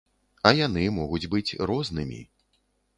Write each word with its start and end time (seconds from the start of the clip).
А 0.49 0.51
яны 0.59 0.87
могуць 0.97 1.29
быць 1.37 1.47
рознымі. 1.73 2.21